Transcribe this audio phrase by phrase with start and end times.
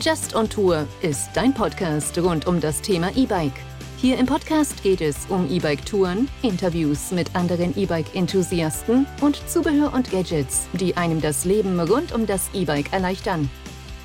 [0.00, 3.54] Just on Tour ist dein Podcast rund um das Thema E-Bike.
[3.96, 10.66] Hier im Podcast geht es um E-Bike-Touren, Interviews mit anderen E-Bike-Enthusiasten und Zubehör und Gadgets,
[10.74, 13.48] die einem das Leben rund um das E-Bike erleichtern.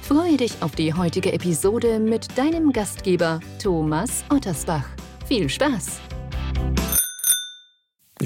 [0.02, 4.86] Freue dich auf die heutige Episode mit deinem Gastgeber Thomas Ottersbach.
[5.28, 6.00] Viel Spaß!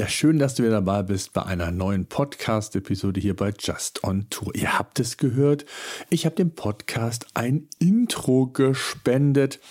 [0.04, 4.30] Ja, schön, dass du wieder dabei bist bei einer neuen Podcast-Episode hier bei Just on
[4.30, 4.54] Tour.
[4.54, 5.64] Ihr habt es gehört,
[6.10, 9.61] ich habe dem Podcast ein Intro gespendet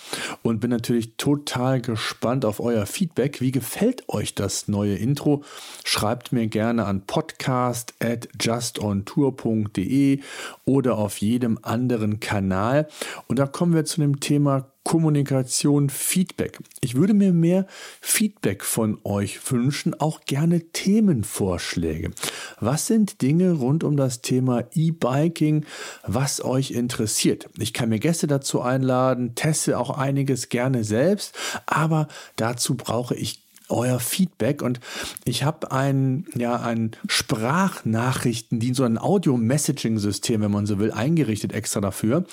[0.41, 3.41] und bin natürlich total gespannt auf euer Feedback.
[3.41, 5.43] Wie gefällt euch das neue Intro?
[5.83, 10.19] Schreibt mir gerne an podcast at justontour.de
[10.65, 12.87] oder auf jedem anderen Kanal.
[13.27, 16.59] Und da kommen wir zu dem Thema Kommunikation, Feedback.
[16.81, 17.65] Ich würde mir mehr
[18.01, 22.11] Feedback von euch wünschen, auch gerne Themenvorschläge.
[22.59, 25.65] Was sind Dinge rund um das Thema E-Biking,
[26.05, 27.49] was euch interessiert?
[27.57, 31.35] Ich kann mir Gäste dazu einladen, teste auch einiges gerne selbst,
[31.65, 34.61] aber dazu brauche ich euer Feedback.
[34.61, 34.79] Und
[35.25, 41.79] ich habe ein ja ein Sprachnachrichtendienst so ein Audio-Messaging-System, wenn man so will, eingerichtet extra
[41.81, 42.25] dafür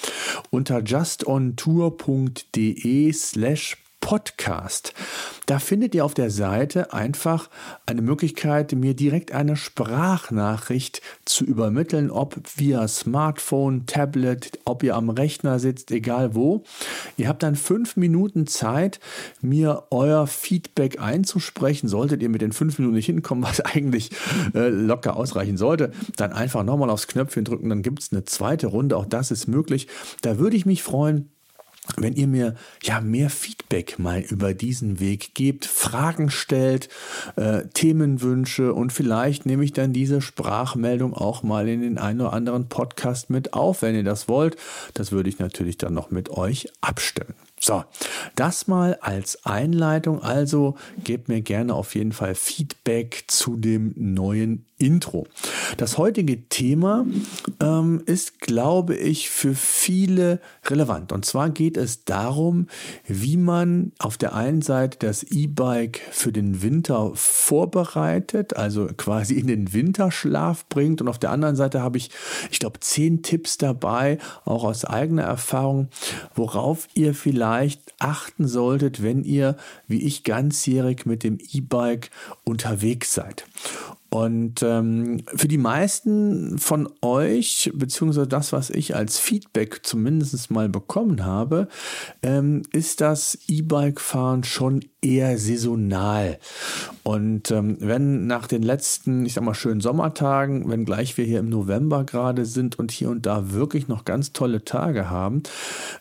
[0.51, 4.95] unter justontour.de slash Podcast.
[5.47, 7.49] Da findet ihr auf der Seite einfach
[7.87, 15.11] eine Möglichkeit, mir direkt eine Sprachnachricht zu übermitteln, ob via Smartphone, Tablet, ob ihr am
[15.11, 16.65] Rechner sitzt, egal wo.
[17.17, 19.01] Ihr habt dann fünf Minuten Zeit,
[19.41, 21.89] mir euer Feedback einzusprechen.
[21.89, 24.11] Solltet ihr mit den fünf Minuten nicht hinkommen, was eigentlich
[24.55, 28.69] äh, locker ausreichen sollte, dann einfach nochmal aufs Knöpfchen drücken, dann gibt es eine zweite
[28.69, 28.97] Runde.
[28.97, 29.89] Auch das ist möglich.
[30.23, 31.31] Da würde ich mich freuen
[31.97, 36.89] wenn ihr mir ja mehr Feedback mal über diesen Weg gebt, Fragen stellt,
[37.37, 42.33] äh, Themenwünsche und vielleicht nehme ich dann diese Sprachmeldung auch mal in den einen oder
[42.33, 44.57] anderen Podcast mit auf, wenn ihr das wollt.
[44.95, 47.35] Das würde ich natürlich dann noch mit euch abstimmen.
[47.63, 47.85] So,
[48.37, 50.23] das mal als Einleitung.
[50.23, 55.27] Also gebt mir gerne auf jeden Fall Feedback zu dem neuen Intro.
[55.77, 57.05] Das heutige Thema
[57.61, 61.13] ähm, ist, glaube ich, für viele relevant.
[61.13, 62.67] Und zwar geht es darum,
[63.07, 69.49] wie man auf der einen Seite das E-Bike für den Winter vorbereitet, also quasi in
[69.49, 71.03] den Winterschlaf bringt.
[71.03, 72.11] Und auf der anderen Seite habe ich,
[72.51, 75.89] ich glaube, zehn Tipps dabei, auch aus eigener Erfahrung,
[76.35, 77.50] worauf ihr vielleicht
[77.99, 79.57] achten solltet, wenn ihr,
[79.87, 82.11] wie ich, ganzjährig mit dem E-Bike
[82.45, 83.47] unterwegs seid.
[84.11, 90.69] Und ähm, für die meisten von euch, beziehungsweise das, was ich als Feedback zumindest mal
[90.69, 91.69] bekommen habe,
[92.23, 96.39] ähm, ist das E-Bike-Fahren schon eher saisonal.
[97.03, 101.39] Und ähm, wenn nach den letzten, ich sag mal, schönen Sommertagen, wenn gleich wir hier
[101.39, 105.43] im November gerade sind und hier und da wirklich noch ganz tolle Tage haben,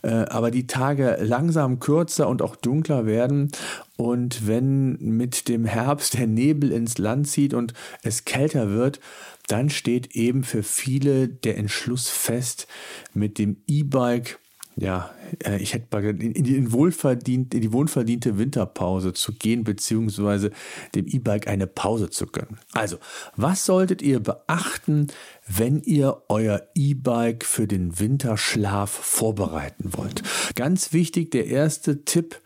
[0.02, 3.52] äh, aber die Tage langsam kürzer und auch dunkler werden
[3.96, 9.00] und wenn mit dem Herbst der Nebel ins Land zieht und es kälter wird,
[9.48, 12.68] dann steht eben für viele der Entschluss fest,
[13.14, 14.40] mit dem E-Bike
[14.76, 15.10] ja,
[15.44, 20.52] äh, ich hätte in die, wohlverdient, in die wohlverdiente Winterpause zu gehen, beziehungsweise
[20.96, 22.60] dem E-Bike eine Pause zu gönnen.
[22.74, 22.98] Also,
[23.36, 25.08] was solltet ihr beachten,
[25.48, 30.24] wenn ihr euer E-Bike für den Winterschlaf vorbereiten wollt?
[30.56, 32.42] Ganz wichtig, der erste Tipp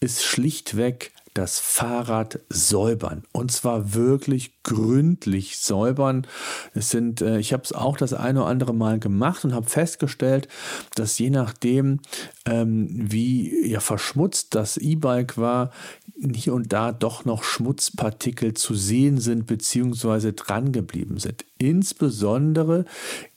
[0.00, 3.22] ist schlichtweg das Fahrrad säubern.
[3.32, 6.26] Und zwar wirklich gründlich säubern.
[6.74, 9.68] Es sind, äh, ich habe es auch das eine oder andere Mal gemacht und habe
[9.68, 10.48] festgestellt,
[10.94, 12.00] dass je nachdem,
[12.46, 15.70] ähm, wie ja, verschmutzt das E-Bike war,
[16.34, 20.32] hier und da doch noch Schmutzpartikel zu sehen sind bzw.
[20.32, 21.44] dran geblieben sind.
[21.60, 22.86] Insbesondere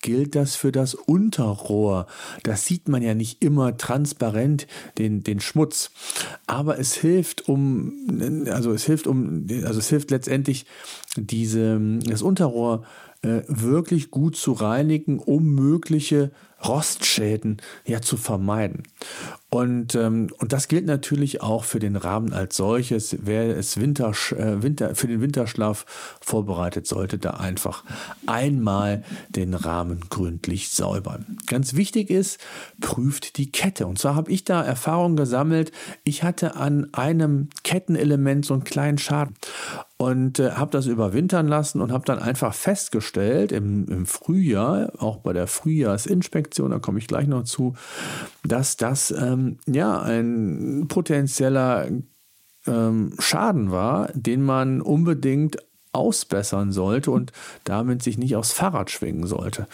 [0.01, 2.07] gilt das für das Unterrohr.
[2.43, 4.65] Das sieht man ja nicht immer transparent,
[4.97, 5.91] den, den Schmutz.
[6.47, 7.91] Aber es hilft, um,
[8.47, 10.65] also es hilft, um, also es hilft letztendlich,
[11.17, 12.85] diese, das Unterrohr
[13.23, 16.31] wirklich gut zu reinigen, um mögliche
[16.65, 18.83] Rostschäden ja zu vermeiden.
[19.49, 23.17] Und, ähm, und das gilt natürlich auch für den Rahmen als solches.
[23.21, 25.85] Wer es Winter, äh, Winter, für den Winterschlaf
[26.21, 27.83] vorbereitet, sollte da einfach
[28.25, 31.37] einmal den Rahmen gründlich säubern.
[31.45, 32.39] Ganz wichtig ist,
[32.81, 33.85] prüft die Kette.
[33.85, 35.71] Und zwar habe ich da Erfahrung gesammelt.
[36.03, 39.35] Ich hatte an einem Kettenelement so einen kleinen Schaden
[39.97, 45.17] und äh, habe das überwintern lassen und habe dann einfach festgestellt im, im Frühjahr, auch
[45.17, 47.75] bei der Frühjahrsinspektion, da komme ich gleich noch zu,
[48.43, 51.87] dass das ähm, ja ein potenzieller
[52.65, 55.57] ähm, Schaden war, den man unbedingt
[55.91, 57.31] ausbessern sollte und
[57.63, 59.67] damit sich nicht aufs Fahrrad schwingen sollte.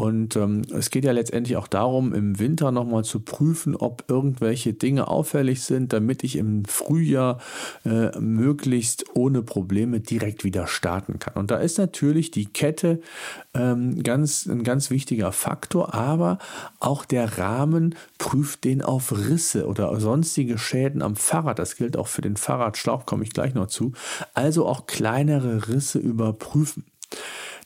[0.00, 4.72] Und ähm, es geht ja letztendlich auch darum, im Winter nochmal zu prüfen, ob irgendwelche
[4.72, 7.40] Dinge auffällig sind, damit ich im Frühjahr
[7.84, 11.34] äh, möglichst ohne Probleme direkt wieder starten kann.
[11.34, 13.00] Und da ist natürlich die Kette
[13.54, 16.38] ähm, ganz, ein ganz wichtiger Faktor, aber
[16.78, 21.58] auch der Rahmen prüft den auf Risse oder sonstige Schäden am Fahrrad.
[21.58, 23.94] Das gilt auch für den Fahrradschlauch, komme ich gleich noch zu.
[24.32, 26.84] Also auch kleinere Risse überprüfen.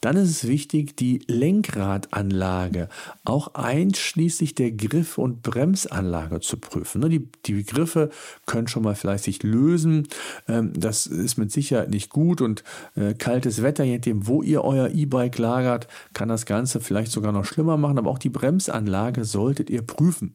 [0.02, 2.88] Dann ist es wichtig, die Lenkradanlage,
[3.24, 7.02] auch einschließlich der Griff- und Bremsanlage zu prüfen.
[7.02, 8.10] Ne, die, die Griffe
[8.44, 10.08] können schon mal vielleicht sich lösen.
[10.48, 12.64] Ähm, das ist mit Sicherheit nicht gut und
[12.96, 17.30] äh, kaltes Wetter, je nachdem, wo ihr euer E-Bike lagert, kann das Ganze vielleicht sogar
[17.30, 17.96] noch schlimmer machen.
[17.96, 20.34] Aber auch die Bremsanlage solltet ihr prüfen.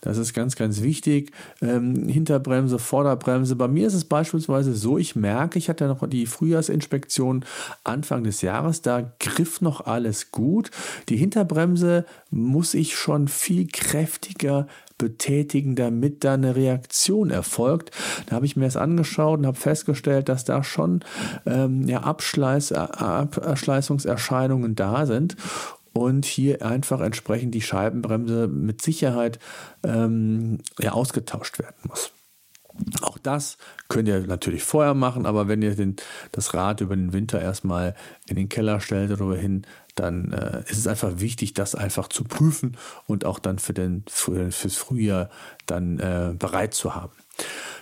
[0.00, 1.30] Das ist ganz, ganz wichtig.
[1.62, 3.54] Ähm, Hinterbremse, Vorderbremse.
[3.54, 7.44] Bei mir ist es beispielsweise so, ich merke, ich hatte noch die Frühjahrsinspektion
[7.84, 10.70] Anfang des Jahres, da griff noch alles gut.
[11.08, 14.66] Die Hinterbremse muss ich schon viel kräftiger
[14.98, 17.92] betätigen, damit da eine Reaktion erfolgt.
[18.26, 21.00] Da habe ich mir das angeschaut und habe festgestellt, dass da schon
[21.46, 25.36] ähm, ja, Abschleiß, Abschleißungserscheinungen da sind
[25.92, 29.38] und hier einfach entsprechend die Scheibenbremse mit Sicherheit
[29.84, 32.13] ähm, ja, ausgetauscht werden muss.
[33.02, 33.56] Auch das
[33.88, 35.96] könnt ihr natürlich vorher machen, aber wenn ihr den,
[36.32, 37.94] das Rad über den Winter erstmal
[38.26, 42.24] in den Keller stellt oder hin, dann äh, ist es einfach wichtig, das einfach zu
[42.24, 42.76] prüfen
[43.06, 45.30] und auch dann für den, für, fürs Frühjahr
[45.66, 47.12] dann äh, bereit zu haben.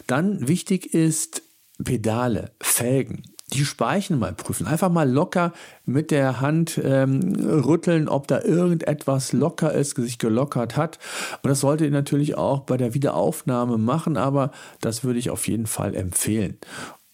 [0.06, 1.42] Dann wichtig ist
[1.82, 3.22] Pedale, Felgen
[3.52, 4.66] die Speichen mal prüfen.
[4.66, 5.52] Einfach mal locker
[5.84, 10.98] mit der Hand ähm, rütteln, ob da irgendetwas locker ist, sich gelockert hat.
[11.42, 14.50] Und das solltet ihr natürlich auch bei der Wiederaufnahme machen, aber
[14.80, 16.58] das würde ich auf jeden Fall empfehlen.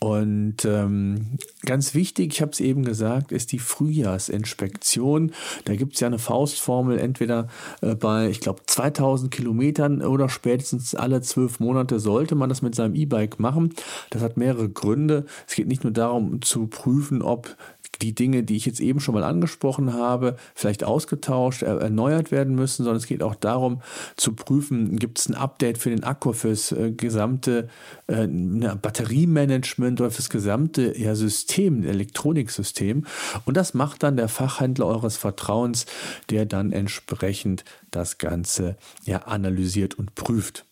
[0.00, 5.32] Und ähm, ganz wichtig, ich habe es eben gesagt, ist die Frühjahrsinspektion.
[5.64, 7.48] Da gibt es ja eine Faustformel, entweder
[7.80, 12.76] äh, bei, ich glaube, 2000 Kilometern oder spätestens alle zwölf Monate sollte man das mit
[12.76, 13.74] seinem E-Bike machen.
[14.10, 15.26] Das hat mehrere Gründe.
[15.48, 17.56] Es geht nicht nur darum zu prüfen, ob
[18.02, 22.84] die Dinge, die ich jetzt eben schon mal angesprochen habe, vielleicht ausgetauscht, erneuert werden müssen,
[22.84, 23.82] sondern es geht auch darum
[24.16, 27.68] zu prüfen, gibt es ein Update für den Akku, fürs äh, gesamte
[28.06, 33.04] äh, Batteriemanagement oder fürs gesamte ja, System, Elektroniksystem.
[33.44, 35.86] Und das macht dann der Fachhändler eures Vertrauens,
[36.30, 40.64] der dann entsprechend das Ganze ja analysiert und prüft.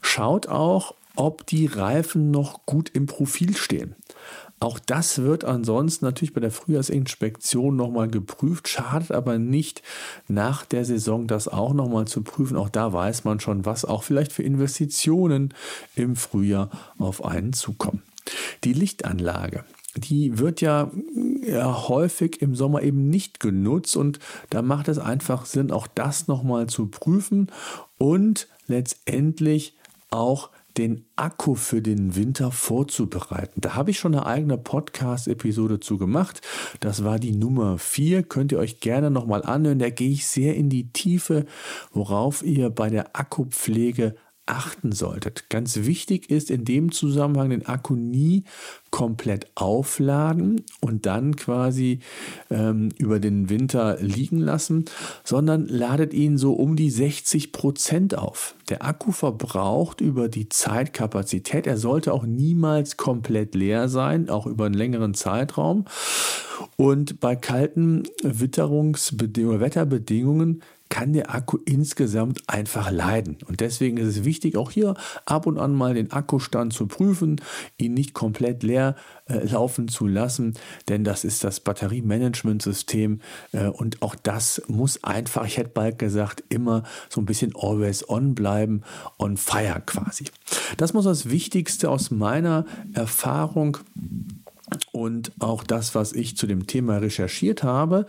[0.00, 3.94] Schaut auch, ob die Reifen noch gut im Profil stehen.
[4.60, 9.82] Auch das wird ansonsten natürlich bei der Frühjahrsinspektion nochmal geprüft, schadet aber nicht
[10.28, 12.56] nach der Saison das auch nochmal zu prüfen.
[12.56, 15.52] Auch da weiß man schon, was auch vielleicht für Investitionen
[15.96, 18.02] im Frühjahr auf einen zukommen.
[18.64, 19.64] Die Lichtanlage.
[19.96, 20.90] Die wird ja,
[21.44, 26.28] ja häufig im Sommer eben nicht genutzt und da macht es einfach Sinn, auch das
[26.28, 27.48] nochmal zu prüfen
[27.98, 29.76] und letztendlich
[30.10, 33.60] auch den Akku für den Winter vorzubereiten.
[33.60, 36.40] Da habe ich schon eine eigene Podcast-Episode zu gemacht.
[36.80, 38.22] Das war die Nummer 4.
[38.22, 39.78] Könnt ihr euch gerne nochmal anhören.
[39.78, 41.46] Da gehe ich sehr in die Tiefe,
[41.92, 44.14] worauf ihr bei der Akkupflege
[44.52, 45.48] achten solltet.
[45.48, 48.44] Ganz wichtig ist in dem Zusammenhang den Akku nie
[48.90, 52.00] komplett aufladen und dann quasi
[52.50, 54.84] ähm, über den Winter liegen lassen,
[55.24, 58.54] sondern ladet ihn so um die 60 Prozent auf.
[58.68, 61.66] Der Akku verbraucht über die Zeitkapazität.
[61.66, 65.86] Er sollte auch niemals komplett leer sein, auch über einen längeren Zeitraum.
[66.76, 70.62] Und bei kalten Witterungsbedingungen, Wetterbedingungen
[70.92, 73.38] kann der Akku insgesamt einfach leiden.
[73.48, 74.92] Und deswegen ist es wichtig, auch hier
[75.24, 77.40] ab und an mal den Akkustand zu prüfen,
[77.78, 78.94] ihn nicht komplett leer
[79.26, 80.52] äh, laufen zu lassen,
[80.88, 83.22] denn das ist das Batteriemanagementsystem
[83.52, 88.06] äh, und auch das muss einfach, ich hätte bald gesagt, immer so ein bisschen always
[88.06, 88.82] on bleiben,
[89.18, 90.26] on fire quasi.
[90.76, 93.78] Das muss das Wichtigste aus meiner Erfahrung
[94.92, 98.06] und auch das, was ich zu dem Thema recherchiert habe.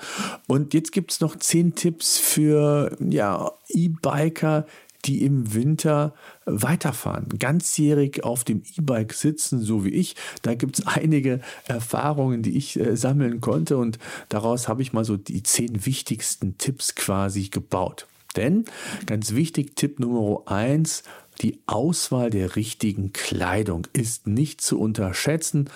[0.48, 4.66] Und jetzt gibt es noch zehn Tipps für ja, E-Biker,
[5.06, 6.14] die im Winter
[6.46, 10.16] weiterfahren, ganzjährig auf dem E-Bike sitzen, so wie ich.
[10.42, 15.06] Da gibt es einige Erfahrungen, die ich äh, sammeln konnte und daraus habe ich mal
[15.06, 18.08] so die zehn wichtigsten Tipps quasi gebaut.
[18.36, 18.66] Denn
[19.06, 21.04] ganz wichtig, Tipp Nummer eins,
[21.42, 25.70] die Auswahl der richtigen Kleidung ist nicht zu unterschätzen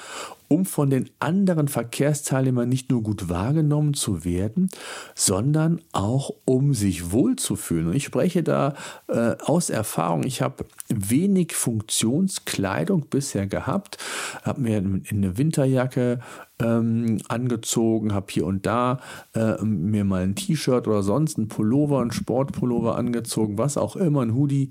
[0.48, 4.70] um von den anderen Verkehrsteilnehmern nicht nur gut wahrgenommen zu werden,
[5.16, 7.88] sondern auch um sich wohlzufühlen.
[7.88, 8.76] Und ich spreche da
[9.08, 10.24] äh, aus Erfahrung.
[10.24, 13.98] Ich habe wenig Funktionskleidung bisher gehabt,
[14.44, 16.20] habe mir in eine Winterjacke
[16.60, 19.00] ähm, angezogen, habe hier und da
[19.36, 24.22] äh, mir mal ein T-Shirt oder sonst ein Pullover, ein Sportpullover angezogen, was auch immer,
[24.22, 24.70] ein Hoodie.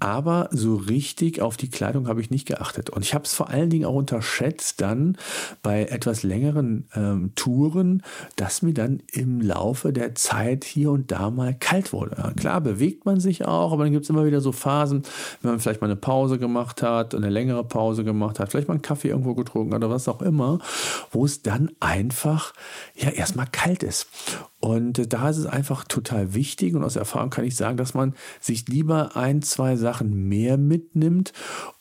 [0.00, 2.90] Aber so richtig auf die Kleidung habe ich nicht geachtet.
[2.90, 5.11] Und ich habe es vor allen Dingen auch unterschätzt dann
[5.62, 8.02] bei etwas längeren ähm, Touren,
[8.36, 12.16] dass mir dann im Laufe der Zeit hier und da mal kalt wurde.
[12.18, 15.02] Ja, klar, bewegt man sich auch, aber dann gibt es immer wieder so Phasen,
[15.40, 18.74] wenn man vielleicht mal eine Pause gemacht hat, eine längere Pause gemacht hat, vielleicht mal
[18.74, 20.58] einen Kaffee irgendwo getrunken hat oder was auch immer,
[21.10, 22.52] wo wo es dann einfach
[22.96, 24.08] ja erstmal kalt ist.
[24.62, 27.94] Und äh, da ist es einfach total wichtig und aus Erfahrung kann ich sagen, dass
[27.94, 31.32] man sich lieber ein, zwei Sachen mehr mitnimmt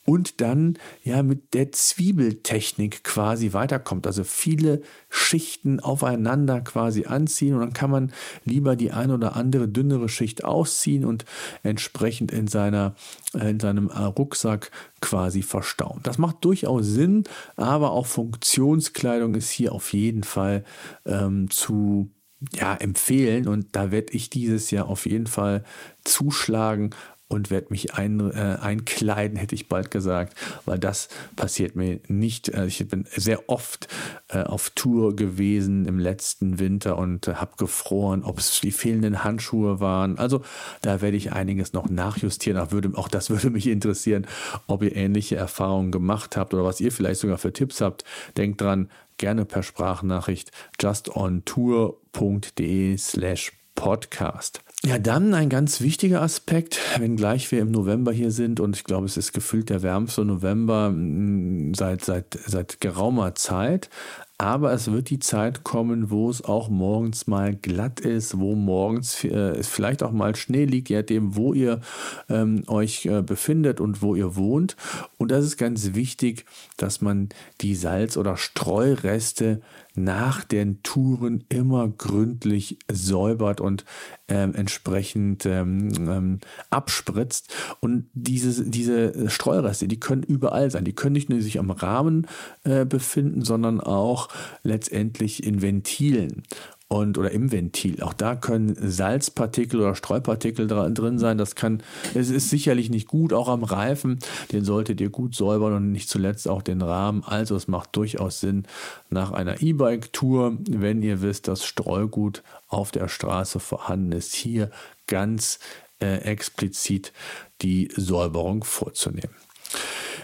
[0.03, 4.07] und dann ja mit der Zwiebeltechnik quasi weiterkommt.
[4.07, 8.11] Also viele Schichten aufeinander quasi anziehen und dann kann man
[8.45, 11.25] lieber die ein oder andere dünnere Schicht ausziehen und
[11.61, 12.95] entsprechend in, seiner,
[13.35, 14.71] äh, in seinem äh, Rucksack
[15.01, 15.99] quasi verstauen.
[16.01, 17.25] Das macht durchaus Sinn,
[17.57, 20.63] aber auch Funktionskleidung ist hier auf jeden Fall
[21.05, 22.09] ähm, zu
[22.53, 25.63] ja, empfehlen und da werde ich dieses Jahr auf jeden Fall
[26.03, 26.95] zuschlagen
[27.31, 32.49] und werde mich ein, äh, einkleiden, hätte ich bald gesagt, weil das passiert mir nicht.
[32.49, 33.87] Äh, ich bin sehr oft
[34.27, 39.23] äh, auf Tour gewesen im letzten Winter und äh, habe gefroren, ob es die fehlenden
[39.23, 40.17] Handschuhe waren.
[40.17, 40.41] Also
[40.81, 42.59] da werde ich einiges noch nachjustieren.
[42.59, 44.27] Auch, würde, auch das würde mich interessieren,
[44.67, 48.03] ob ihr ähnliche Erfahrungen gemacht habt oder was ihr vielleicht sogar für Tipps habt.
[48.35, 48.89] Denkt dran,
[49.21, 50.51] gerne per Sprachnachricht
[50.81, 54.61] justontour.de slash podcast.
[54.83, 59.05] Ja, dann ein ganz wichtiger Aspekt, wenngleich wir im November hier sind und ich glaube,
[59.05, 63.91] es ist gefühlt der wärmste November mm, seit, seit, seit geraumer Zeit.
[64.39, 69.23] Aber es wird die Zeit kommen, wo es auch morgens mal glatt ist, wo morgens
[69.23, 71.79] äh, vielleicht auch mal Schnee liegt, je nachdem, wo ihr
[72.27, 74.77] ähm, euch äh, befindet und wo ihr wohnt.
[75.19, 76.45] Und das ist ganz wichtig,
[76.77, 77.29] dass man
[77.61, 79.61] die Salz- oder Streureste
[79.95, 83.85] nach den Touren immer gründlich säubert und
[84.27, 87.53] ähm, entsprechend ähm, ähm, abspritzt.
[87.79, 90.85] Und diese, diese Streureste, die können überall sein.
[90.85, 92.27] Die können nicht nur sich am Rahmen
[92.63, 94.29] äh, befinden, sondern auch
[94.63, 96.43] letztendlich in Ventilen
[96.91, 98.03] und oder im Ventil.
[98.03, 101.37] Auch da können Salzpartikel oder Streupartikel drin sein.
[101.37, 101.81] Das kann,
[102.13, 104.19] es ist sicherlich nicht gut, auch am Reifen.
[104.51, 107.23] Den solltet ihr gut säubern und nicht zuletzt auch den Rahmen.
[107.23, 108.65] Also es macht durchaus Sinn
[109.09, 114.69] nach einer E-Bike-Tour, wenn ihr wisst, dass Streugut auf der Straße vorhanden ist, hier
[115.07, 115.59] ganz
[116.01, 117.13] äh, explizit
[117.61, 119.33] die Säuberung vorzunehmen.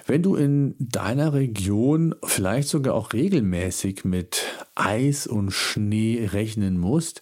[0.06, 7.22] Wenn du in deiner Region vielleicht sogar auch regelmäßig mit Eis und Schnee rechnen musst,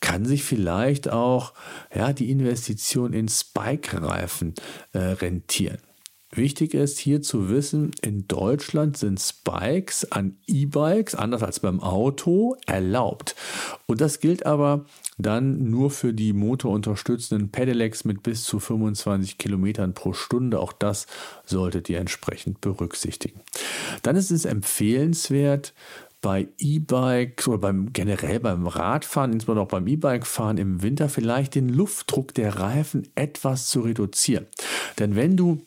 [0.00, 1.54] kann sich vielleicht auch
[1.94, 4.54] ja, die Investition in Spike-Reifen
[4.92, 5.78] äh, rentieren.
[6.36, 12.56] Wichtig ist hier zu wissen, in Deutschland sind Spikes an E-Bikes, anders als beim Auto,
[12.66, 13.36] erlaubt.
[13.86, 14.84] Und das gilt aber
[15.16, 20.58] dann nur für die motorunterstützenden Pedelecs mit bis zu 25 Kilometern pro Stunde.
[20.58, 21.06] Auch das
[21.44, 23.40] solltet ihr entsprechend berücksichtigen.
[24.02, 25.72] Dann ist es empfehlenswert,
[26.24, 31.68] bei E-Bikes oder beim generell beim Radfahren, insbesondere auch beim E-Bike-Fahren im Winter vielleicht den
[31.68, 34.46] Luftdruck der Reifen etwas zu reduzieren.
[34.98, 35.60] Denn wenn du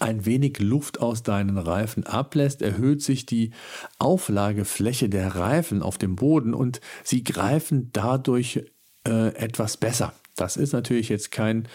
[0.00, 3.50] ein wenig Luft aus deinen Reifen ablässt, erhöht sich die
[3.98, 8.64] Auflagefläche der Reifen auf dem Boden und sie greifen dadurch
[9.06, 10.14] äh, etwas besser.
[10.36, 11.68] Das ist natürlich jetzt kein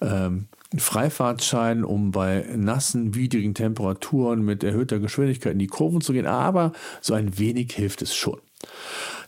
[0.00, 6.26] ähm, Freifahrtschein, um bei nassen, widrigen Temperaturen mit erhöhter Geschwindigkeit in die Kurven zu gehen,
[6.26, 8.40] aber so ein wenig hilft es schon.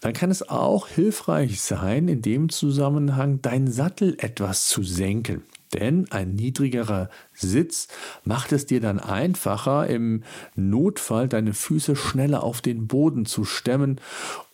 [0.00, 5.42] Dann kann es auch hilfreich sein, in dem Zusammenhang deinen Sattel etwas zu senken.
[5.74, 7.88] Denn ein niedrigerer Sitz
[8.24, 10.24] macht es dir dann einfacher, im
[10.56, 14.00] Notfall deine Füße schneller auf den Boden zu stemmen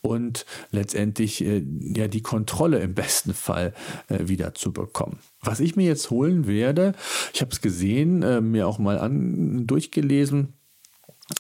[0.03, 3.73] und letztendlich äh, ja die Kontrolle im besten Fall
[4.09, 5.19] äh, wieder zu bekommen.
[5.41, 6.93] Was ich mir jetzt holen werde,
[7.33, 10.53] ich habe es gesehen, äh, mir auch mal an, durchgelesen,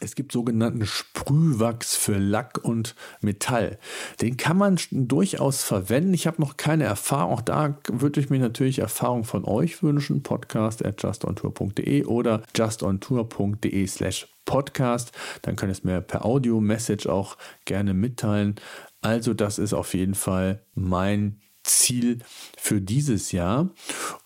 [0.00, 3.78] es gibt sogenannten Sprühwachs für Lack und Metall.
[4.20, 6.12] Den kann man durchaus verwenden.
[6.12, 7.34] Ich habe noch keine Erfahrung.
[7.34, 10.24] Auch da würde ich mir natürlich Erfahrung von euch wünschen.
[10.24, 15.12] Podcast at justontour.de oder justontour.de slash podcast.
[15.42, 18.56] Dann könnt ihr es mir per Audio-Message auch gerne mitteilen.
[19.02, 22.18] Also das ist auf jeden Fall mein Ziel
[22.58, 23.70] für dieses Jahr.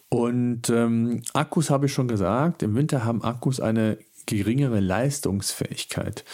[0.08, 2.62] Und ähm, Akkus habe ich schon gesagt.
[2.62, 3.98] Im Winter haben Akkus eine
[4.30, 6.24] geringere Leistungsfähigkeit.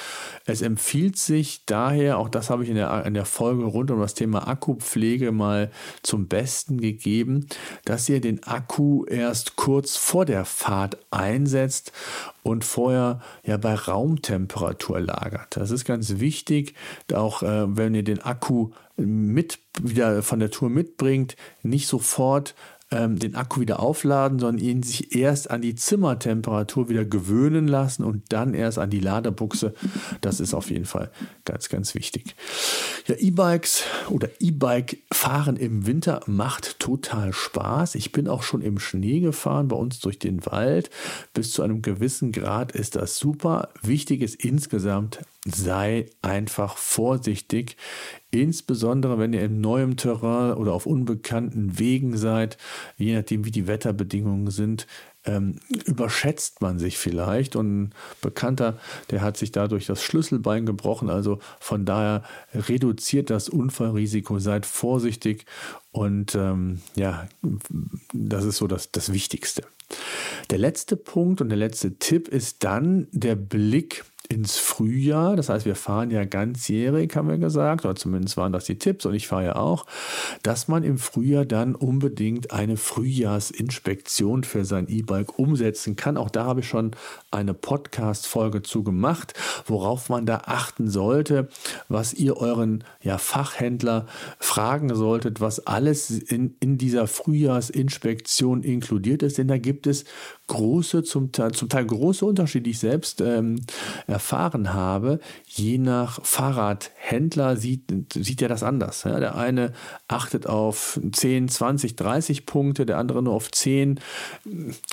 [0.44, 4.00] Es empfiehlt sich daher, auch das habe ich in der, in der Folge rund um
[4.00, 5.70] das Thema Akkupflege mal
[6.02, 7.46] zum Besten gegeben,
[7.84, 11.92] dass ihr den Akku erst kurz vor der Fahrt einsetzt
[12.42, 15.56] und vorher ja bei Raumtemperatur lagert.
[15.56, 16.74] Das ist ganz wichtig,
[17.12, 22.54] auch äh, wenn ihr den Akku mit wieder von der Tour mitbringt, nicht sofort
[22.90, 28.04] ähm, den Akku wieder aufladen, sondern ihn sich erst an die Zimmertemperatur wieder gewöhnen lassen
[28.04, 29.74] und dann erst an die Ladebuchse.
[30.20, 31.10] Das ist auf jeden Fall
[31.44, 32.36] ganz, ganz wichtig.
[33.06, 37.94] Ja, E-Bikes oder E-Bike fahren im Winter macht total Spaß.
[37.94, 40.90] Ich bin auch schon im Schnee gefahren, bei uns durch den Wald.
[41.32, 43.68] Bis zu einem gewissen Grad ist das super.
[43.80, 47.76] Wichtig ist insgesamt, sei einfach vorsichtig,
[48.32, 52.58] insbesondere wenn ihr in neuem Terrain oder auf unbekannten Wegen seid,
[52.96, 54.88] je nachdem wie die Wetterbedingungen sind,
[55.26, 57.56] ähm, überschätzt man sich vielleicht.
[57.56, 58.78] Und ein Bekannter,
[59.10, 61.10] der hat sich dadurch das Schlüsselbein gebrochen.
[61.10, 62.22] Also von daher
[62.54, 65.46] reduziert das Unfallrisiko, seid vorsichtig
[65.92, 67.26] und ähm, ja,
[68.12, 69.62] das ist so das, das Wichtigste.
[70.50, 75.36] Der letzte Punkt und der letzte Tipp ist dann der Blick ins Frühjahr.
[75.36, 79.06] Das heißt, wir fahren ja ganzjährig, haben wir gesagt, oder zumindest waren das die Tipps
[79.06, 79.86] und ich fahre ja auch,
[80.42, 86.16] dass man im Frühjahr dann unbedingt eine Frühjahrsinspektion für sein E-Bike umsetzen kann.
[86.16, 86.92] Auch da habe ich schon
[87.30, 89.34] eine Podcast-Folge zu gemacht,
[89.66, 91.48] worauf man da achten sollte,
[91.88, 94.06] was ihr euren ja, Fachhändler
[94.38, 100.04] fragen solltet, was alles in, in dieser Frühjahrsinspektion inkludiert ist, denn da gibt es
[100.46, 103.60] große, zum Teil, zum Teil große Unterschiede, die ich selbst ähm,
[104.06, 105.20] erfahren habe.
[105.46, 107.82] Je nach Fahrradhändler sieht,
[108.14, 109.04] sieht er das anders.
[109.04, 109.72] Ja, der eine
[110.08, 114.00] achtet auf 10, 20, 30 Punkte, der andere nur auf 10.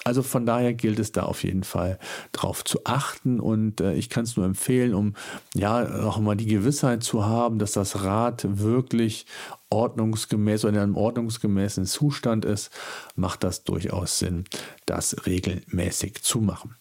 [0.04, 2.00] Also von daher gilt es da auf jeden Fall
[2.32, 5.14] drauf zu achten und äh, ich kann es nur empfehlen, um
[5.54, 9.26] ja auch mal die Gewissheit zu haben, dass das Rad wirklich
[9.74, 12.70] ordnungsgemäß oder in einem ordnungsgemäßen Zustand ist,
[13.16, 14.46] macht das durchaus Sinn,
[14.86, 16.76] das regelmäßig zu machen.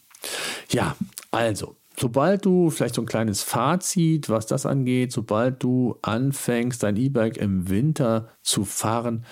[0.70, 0.94] Ja,
[1.30, 6.96] also, sobald du vielleicht so ein kleines Fazit, was das angeht, sobald du anfängst, dein
[6.96, 9.24] E-Bike im Winter zu fahren,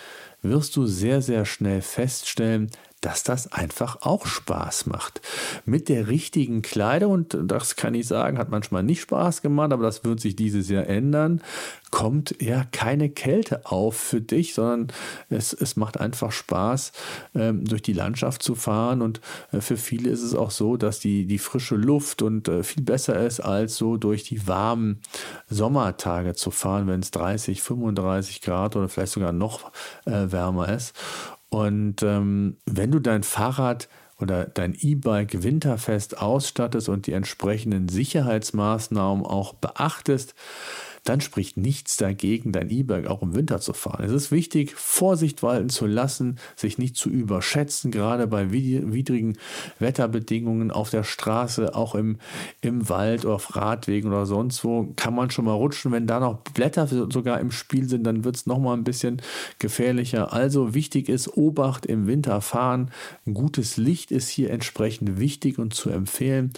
[0.43, 2.71] wirst du sehr, sehr schnell feststellen,
[3.01, 5.21] dass das einfach auch Spaß macht.
[5.65, 9.85] Mit der richtigen Kleidung, und das kann ich sagen, hat manchmal nicht Spaß gemacht, aber
[9.85, 11.41] das wird sich dieses Jahr ändern,
[11.91, 14.89] kommt ja keine Kälte auf für dich, sondern
[15.29, 16.93] es, es macht einfach Spaß,
[17.35, 19.03] ähm, durch die Landschaft zu fahren.
[19.03, 19.21] Und
[19.53, 22.83] äh, für viele ist es auch so, dass die, die frische Luft und äh, viel
[22.83, 25.01] besser ist, als so durch die warmen
[25.49, 29.73] Sommertage zu fahren, wenn es 30, 35 Grad oder vielleicht sogar noch
[30.05, 30.95] äh, wärmer ist.
[31.51, 39.25] Und ähm, wenn du dein Fahrrad oder dein E-Bike winterfest ausstattest und die entsprechenden Sicherheitsmaßnahmen
[39.25, 40.35] auch beachtest,
[41.05, 44.05] dann spricht nichts dagegen, dein E-Bike auch im Winter zu fahren.
[44.05, 49.39] Es ist wichtig, Vorsicht walten zu lassen, sich nicht zu überschätzen, gerade bei widrigen
[49.79, 52.19] Wetterbedingungen auf der Straße, auch im,
[52.61, 55.93] im Wald oder auf Radwegen oder sonst wo, kann man schon mal rutschen.
[55.93, 59.23] Wenn da noch Blätter sogar im Spiel sind, dann wird es nochmal ein bisschen
[59.59, 60.33] gefährlicher.
[60.33, 62.91] Also wichtig ist, Obacht im Winter fahren.
[63.27, 66.53] Ein gutes Licht ist hier entsprechend wichtig und zu empfehlen.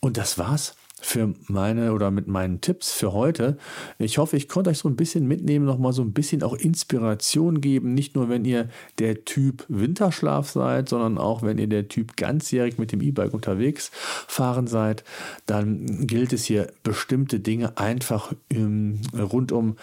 [0.00, 0.74] Und das war's
[1.06, 3.56] für meine oder mit meinen Tipps für heute.
[3.98, 7.60] Ich hoffe, ich konnte euch so ein bisschen mitnehmen, nochmal so ein bisschen auch Inspiration
[7.60, 7.94] geben.
[7.94, 12.78] Nicht nur, wenn ihr der Typ Winterschlaf seid, sondern auch, wenn ihr der Typ ganzjährig
[12.78, 13.92] mit dem E-Bike unterwegs
[14.26, 15.04] fahren seid,
[15.46, 19.76] dann gilt es hier bestimmte Dinge einfach ähm, rund um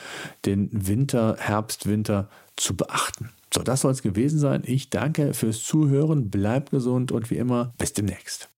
[0.46, 3.30] den Winter, Herbst, Winter zu beachten.
[3.54, 4.64] So, das soll es gewesen sein.
[4.66, 8.50] Ich danke fürs Zuhören, bleibt gesund und wie immer, bis demnächst.